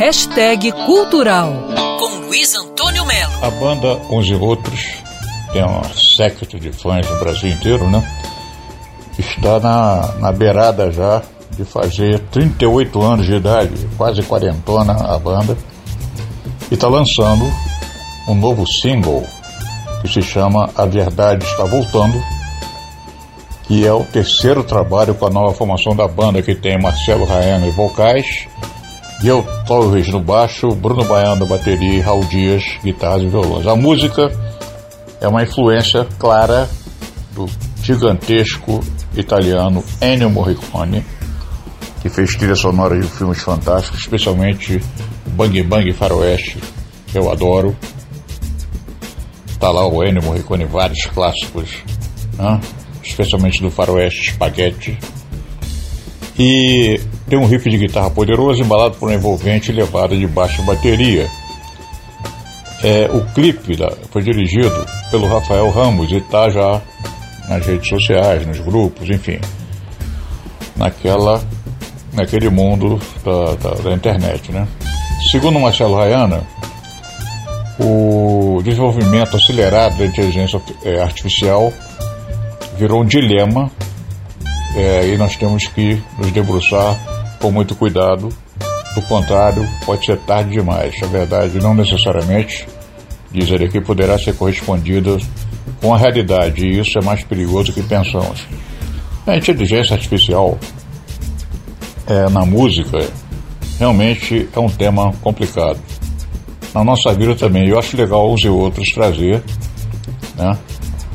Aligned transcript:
Hashtag 0.00 0.72
Cultural 0.86 1.52
com 1.98 2.26
Luiz 2.26 2.54
Antônio 2.54 3.04
Melo. 3.04 3.32
A 3.42 3.50
banda 3.50 4.00
Uns 4.10 4.26
e 4.28 4.34
Outros 4.34 4.94
tem 5.52 5.62
um 5.62 5.84
séquito 5.92 6.58
de 6.58 6.72
fãs 6.72 7.06
no 7.06 7.18
Brasil 7.18 7.50
inteiro, 7.50 7.86
né? 7.90 8.02
Está 9.18 9.60
na, 9.60 10.14
na 10.18 10.32
beirada 10.32 10.90
já 10.90 11.20
de 11.50 11.66
fazer 11.66 12.18
38 12.30 13.02
anos 13.02 13.26
de 13.26 13.34
idade, 13.34 13.74
quase 13.98 14.22
quarentona 14.22 14.94
a 14.94 15.18
banda, 15.18 15.54
e 16.70 16.74
está 16.74 16.88
lançando 16.88 17.44
um 18.26 18.34
novo 18.34 18.66
single 18.66 19.22
que 20.00 20.08
se 20.08 20.22
chama 20.22 20.70
A 20.76 20.86
Verdade 20.86 21.44
Está 21.44 21.64
Voltando, 21.64 22.18
que 23.64 23.86
é 23.86 23.92
o 23.92 24.02
terceiro 24.02 24.64
trabalho 24.64 25.14
com 25.14 25.26
a 25.26 25.30
nova 25.30 25.52
formação 25.52 25.94
da 25.94 26.08
banda, 26.08 26.40
que 26.40 26.54
tem 26.54 26.80
Marcelo 26.80 27.26
Raiano 27.26 27.68
e 27.68 27.70
vocais, 27.70 28.48
Gil 29.20 29.44
Torres 29.66 30.08
no 30.08 30.18
baixo, 30.18 30.68
Bruno 30.68 31.04
Baiano 31.04 31.44
bateria 31.44 31.94
e 31.94 32.00
Raul 32.00 32.24
Dias, 32.24 32.64
guitarras 32.82 33.22
e 33.22 33.28
violões. 33.28 33.66
A 33.66 33.76
música 33.76 34.32
é 35.20 35.28
uma 35.28 35.42
influência 35.42 36.06
clara 36.18 36.68
do 37.34 37.46
gigantesco 37.82 38.80
italiano 39.14 39.84
Ennio 40.00 40.30
Morricone, 40.30 41.04
que 42.00 42.08
fez 42.08 42.34
trilha 42.34 42.56
sonora 42.56 42.98
de 42.98 43.06
filmes 43.08 43.42
fantásticos, 43.42 44.00
especialmente 44.00 44.82
Bang 45.26 45.62
Bang 45.64 45.92
Faroeste, 45.92 46.58
que 47.06 47.18
eu 47.18 47.30
adoro. 47.30 47.76
Tá 49.58 49.70
lá 49.70 49.86
o 49.86 50.02
Ennio 50.02 50.22
Morricone, 50.22 50.64
vários 50.64 51.04
clássicos, 51.04 51.68
né? 52.38 52.58
especialmente 53.02 53.60
do 53.60 53.70
Faroeste 53.70 54.30
Spaghetti. 54.30 54.98
E 56.38 56.98
tem 57.30 57.38
um 57.38 57.46
riff 57.46 57.70
de 57.70 57.78
guitarra 57.78 58.10
poderoso 58.10 58.60
embalado 58.60 58.96
por 58.96 59.08
uma 59.08 59.14
envolvente 59.14 59.70
levada 59.70 60.16
de 60.16 60.26
baixa 60.26 60.60
bateria. 60.62 61.28
É, 62.82 63.08
o 63.12 63.24
clipe 63.32 63.76
da, 63.76 63.92
foi 64.10 64.20
dirigido 64.22 64.84
pelo 65.12 65.28
Rafael 65.28 65.70
Ramos 65.70 66.10
e 66.10 66.16
está 66.16 66.50
já 66.50 66.82
nas 67.48 67.64
redes 67.64 67.88
sociais, 67.88 68.44
nos 68.44 68.58
grupos, 68.58 69.08
enfim, 69.08 69.38
naquela, 70.76 71.40
naquele 72.12 72.48
mundo 72.48 73.00
da, 73.24 73.54
da, 73.54 73.74
da 73.82 73.92
internet, 73.92 74.50
né? 74.50 74.66
Segundo 75.30 75.60
Marcelo 75.60 75.94
Rayana, 75.94 76.42
o 77.78 78.60
desenvolvimento 78.64 79.36
acelerado 79.36 79.96
da 79.98 80.06
inteligência 80.06 80.60
é, 80.84 81.00
artificial 81.00 81.72
virou 82.76 83.02
um 83.02 83.04
dilema 83.04 83.70
é, 84.74 85.06
e 85.08 85.16
nós 85.16 85.36
temos 85.36 85.68
que 85.68 86.02
nos 86.18 86.32
debruçar 86.32 87.19
com 87.40 87.50
muito 87.50 87.74
cuidado. 87.74 88.28
Do 88.94 89.02
contrário, 89.02 89.66
pode 89.86 90.04
ser 90.04 90.18
tarde 90.18 90.50
demais. 90.50 90.94
A 91.02 91.06
verdade 91.06 91.58
não 91.58 91.74
necessariamente, 91.74 92.66
diz 93.30 93.48
ele 93.50 93.64
aqui, 93.64 93.80
poderá 93.80 94.18
ser 94.18 94.34
correspondida 94.34 95.16
com 95.80 95.94
a 95.94 95.98
realidade 95.98 96.66
e 96.66 96.80
isso 96.80 96.98
é 96.98 97.02
mais 97.02 97.22
perigoso 97.22 97.72
que 97.72 97.82
pensamos. 97.82 98.46
A 99.26 99.36
inteligência 99.36 99.94
artificial 99.94 100.58
é, 102.06 102.28
na 102.28 102.44
música 102.44 103.08
realmente 103.78 104.48
é 104.54 104.60
um 104.60 104.68
tema 104.68 105.12
complicado. 105.22 105.78
Na 106.74 106.84
nossa 106.84 107.12
vida 107.14 107.34
também, 107.34 107.68
eu 107.68 107.78
acho 107.78 107.96
legal 107.96 108.32
uns 108.32 108.42
e 108.42 108.48
outros 108.48 108.92
trazer, 108.92 109.42
né? 110.36 110.56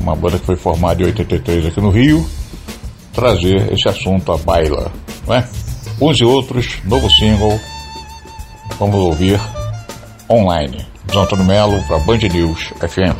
Uma 0.00 0.14
banda 0.14 0.38
que 0.38 0.46
foi 0.46 0.56
formada 0.56 1.02
em 1.02 1.06
83 1.06 1.66
aqui 1.66 1.80
no 1.80 1.90
Rio, 1.90 2.26
trazer 3.12 3.72
esse 3.72 3.88
assunto 3.88 4.32
à 4.32 4.36
baila, 4.36 4.92
não 5.26 5.34
é? 5.34 5.48
Uns 5.98 6.20
e 6.20 6.24
outros, 6.24 6.78
novo 6.84 7.08
single, 7.08 7.58
vamos 8.78 8.96
ouvir 8.96 9.40
online. 10.28 10.86
Antônio 11.14 11.44
Melo 11.46 11.82
para 11.84 11.98
Band 12.00 12.18
News 12.18 12.74
FM. 12.80 13.16